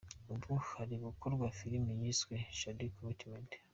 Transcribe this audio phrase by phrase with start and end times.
[0.33, 3.51] Ubu hari gukorwa filime yiswe ‘Shady Commitment’.